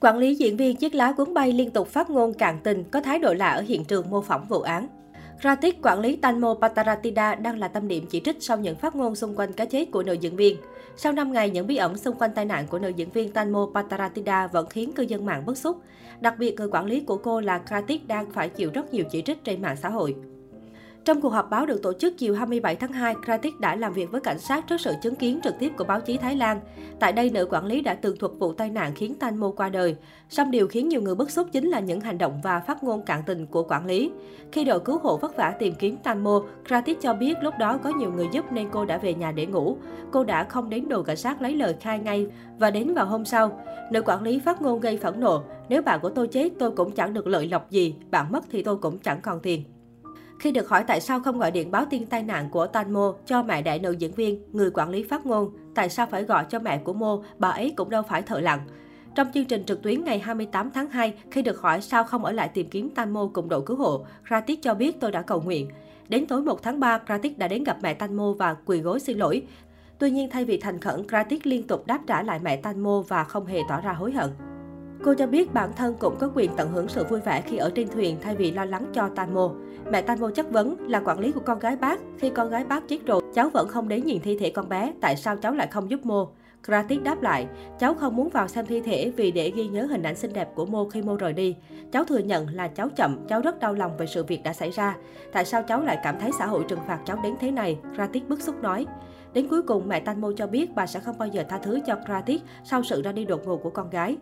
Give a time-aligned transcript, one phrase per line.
[0.00, 3.00] Quản lý diễn viên chiếc lá cuốn bay liên tục phát ngôn cạn tình, có
[3.00, 4.86] thái độ lạ ở hiện trường mô phỏng vụ án.
[5.40, 9.14] Kratik quản lý Tanmo Pataratida đang là tâm điểm chỉ trích sau những phát ngôn
[9.14, 10.56] xung quanh cái chết của nữ diễn viên.
[10.96, 13.68] Sau 5 ngày, những bí ẩn xung quanh tai nạn của nữ diễn viên Tanmo
[13.74, 15.82] Pataratida vẫn khiến cư dân mạng bức xúc.
[16.20, 19.22] Đặc biệt, người quản lý của cô là Kratik đang phải chịu rất nhiều chỉ
[19.22, 20.14] trích trên mạng xã hội.
[21.04, 24.10] Trong cuộc họp báo được tổ chức chiều 27 tháng 2, Kratik đã làm việc
[24.10, 26.60] với cảnh sát trước sự chứng kiến trực tiếp của báo chí Thái Lan.
[26.98, 29.96] Tại đây, nữ quản lý đã tường thuật vụ tai nạn khiến Tanmo qua đời.
[30.28, 33.02] Song điều khiến nhiều người bức xúc chính là những hành động và phát ngôn
[33.02, 34.10] cạn tình của quản lý.
[34.52, 37.90] Khi đội cứu hộ vất vả tìm kiếm Tanmo, Kratik cho biết lúc đó có
[37.90, 39.76] nhiều người giúp nên cô đã về nhà để ngủ.
[40.10, 42.26] Cô đã không đến đồn cảnh sát lấy lời khai ngay
[42.58, 43.60] và đến vào hôm sau.
[43.92, 46.92] Nữ quản lý phát ngôn gây phẫn nộ, nếu bạn của tôi chết tôi cũng
[46.92, 49.64] chẳng được lợi lộc gì, bạn mất thì tôi cũng chẳng còn tiền.
[50.40, 53.42] Khi được hỏi tại sao không gọi điện báo tin tai nạn của Tanmo cho
[53.42, 56.58] mẹ đại nữ diễn viên, người quản lý phát ngôn, tại sao phải gọi cho
[56.58, 58.60] mẹ của Mo, bà ấy cũng đâu phải thợ lặng.
[59.14, 62.32] Trong chương trình trực tuyến ngày 28 tháng 2, khi được hỏi sao không ở
[62.32, 65.68] lại tìm kiếm Tanmo cùng đội cứu hộ, Kratik cho biết tôi đã cầu nguyện.
[66.08, 69.18] Đến tối 1 tháng 3, Kratik đã đến gặp mẹ Tanmo và quỳ gối xin
[69.18, 69.42] lỗi.
[69.98, 73.24] Tuy nhiên, thay vì thành khẩn, Kratik liên tục đáp trả lại mẹ Tanmo và
[73.24, 74.30] không hề tỏ ra hối hận.
[75.02, 77.70] Cô cho biết bản thân cũng có quyền tận hưởng sự vui vẻ khi ở
[77.74, 79.50] trên thuyền thay vì lo lắng cho Tanmo.
[79.90, 82.00] Mẹ Tanmo chất vấn là quản lý của con gái bác.
[82.18, 84.92] Khi con gái bác chết rồi, cháu vẫn không đến nhìn thi thể con bé.
[85.00, 86.28] Tại sao cháu lại không giúp Mo?
[86.66, 87.46] Kratik đáp lại,
[87.78, 90.48] cháu không muốn vào xem thi thể vì để ghi nhớ hình ảnh xinh đẹp
[90.54, 91.56] của Mo khi Mo rời đi.
[91.92, 94.70] Cháu thừa nhận là cháu chậm, cháu rất đau lòng về sự việc đã xảy
[94.70, 94.96] ra.
[95.32, 97.78] Tại sao cháu lại cảm thấy xã hội trừng phạt cháu đến thế này?
[97.94, 98.86] Kratik bức xúc nói.
[99.32, 101.96] Đến cuối cùng, mẹ Tanmo cho biết bà sẽ không bao giờ tha thứ cho
[102.06, 104.16] Kratik sau sự ra đi đột ngột của con gái.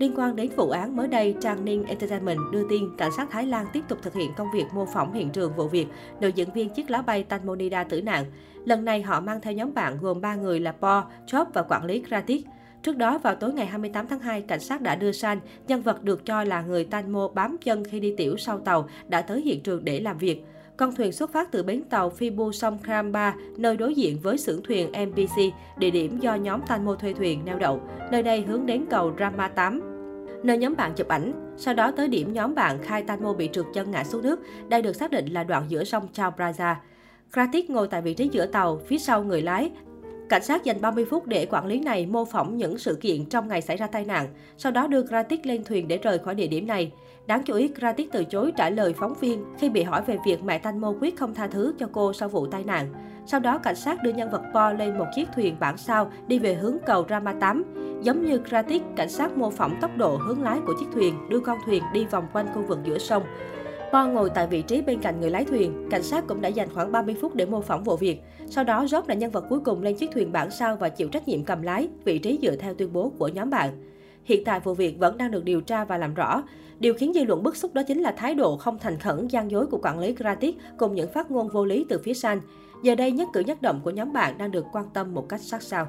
[0.00, 3.46] Liên quan đến vụ án mới đây, Trang Ninh Entertainment đưa tin cảnh sát Thái
[3.46, 5.86] Lan tiếp tục thực hiện công việc mô phỏng hiện trường vụ việc
[6.20, 8.24] nữ diễn viên chiếc lá bay Tanmonida tử nạn.
[8.64, 11.84] Lần này họ mang theo nhóm bạn gồm 3 người là Po, Chop và quản
[11.84, 12.46] lý Kratik.
[12.82, 16.02] Trước đó, vào tối ngày 28 tháng 2, cảnh sát đã đưa San, nhân vật
[16.02, 19.62] được cho là người Tanmo bám chân khi đi tiểu sau tàu, đã tới hiện
[19.62, 20.44] trường để làm việc.
[20.76, 24.62] Con thuyền xuất phát từ bến tàu Phibu sông Kramba, nơi đối diện với xưởng
[24.62, 25.42] thuyền MBC,
[25.78, 27.80] địa điểm do nhóm Tanmo thuê thuyền neo đậu.
[28.10, 29.89] Nơi đây hướng đến cầu Rama 8,
[30.42, 31.54] nơi nhóm bạn chụp ảnh.
[31.56, 34.40] Sau đó tới điểm nhóm bạn khai Tanmo bị trượt chân ngã xuống nước.
[34.68, 36.80] Đây được xác định là đoạn giữa sông Chao Phraya.
[37.32, 39.70] Kratik ngồi tại vị trí giữa tàu, phía sau người lái.
[40.30, 43.48] Cảnh sát dành 30 phút để quản lý này mô phỏng những sự kiện trong
[43.48, 46.46] ngày xảy ra tai nạn, sau đó đưa Kratik lên thuyền để rời khỏi địa
[46.46, 46.92] điểm này.
[47.26, 50.44] Đáng chú ý, Kratik từ chối trả lời phóng viên khi bị hỏi về việc
[50.44, 52.92] mẹ Tanmo quyết không tha thứ cho cô sau vụ tai nạn.
[53.26, 56.38] Sau đó, cảnh sát đưa nhân vật Po lên một chiếc thuyền bản sao đi
[56.38, 57.64] về hướng cầu Rama 8.
[58.02, 61.40] Giống như Kratik, cảnh sát mô phỏng tốc độ hướng lái của chiếc thuyền, đưa
[61.40, 63.22] con thuyền đi vòng quanh khu vực giữa sông.
[63.92, 65.88] Po ngồi tại vị trí bên cạnh người lái thuyền.
[65.90, 68.20] Cảnh sát cũng đã dành khoảng 30 phút để mô phỏng vụ việc.
[68.46, 71.08] Sau đó, Job là nhân vật cuối cùng lên chiếc thuyền bản sao và chịu
[71.08, 73.70] trách nhiệm cầm lái, vị trí dựa theo tuyên bố của nhóm bạn.
[74.24, 76.42] Hiện tại vụ việc vẫn đang được điều tra và làm rõ.
[76.78, 79.50] Điều khiến dư luận bức xúc đó chính là thái độ không thành khẩn, gian
[79.50, 82.40] dối của quản lý Gratis cùng những phát ngôn vô lý từ phía San.
[82.82, 85.40] Giờ đây nhất cử nhất động của nhóm bạn đang được quan tâm một cách
[85.40, 85.86] sát sao.